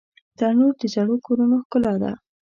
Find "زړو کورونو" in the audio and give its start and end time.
0.95-1.55